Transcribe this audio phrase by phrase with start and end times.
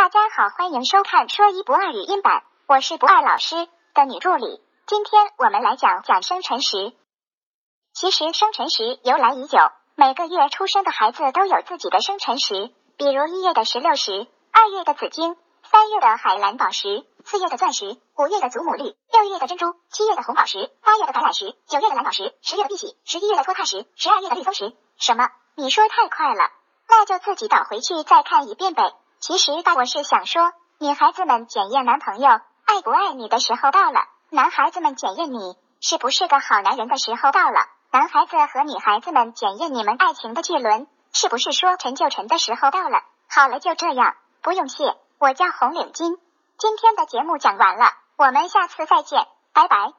[0.00, 4.58] 大家好，欢迎收看说一不二语音版，我是不二老师的女助理。
[4.86, 6.94] 今天我们来讲讲生辰时。
[7.92, 9.58] 其实生辰时由来已久，
[9.96, 24.74] 每个月出生的孩子都有自己的生辰时，比如一月的石榴石，二月的紫金，三月的海蓝宝石，四月的钻石，五月的祖母绿，六月的珍珠，七月的红宝石，八月的橄榄石，九月的蓝宝石，十月的碧玺，十一月的托帕石，十二月的绿松石。
[24.96, 25.28] 什么？
[25.56, 26.50] 你说太快了？
[26.88, 28.94] 那就自己倒回去再看一遍呗。
[29.20, 43.02] 其实大我是想说，女孩子们检验男朋友爱不爱你的时候到了，男孩子们检验你是不是个好男人的时候到了，男孩子和女孩子们检验你们爱情的巨轮是不是说沉就沉的时候到了。
[43.28, 46.18] 好了，就这样，不用谢，我叫红领巾。
[46.56, 49.92] 今天的节目讲完了，我们下次再见，拜拜。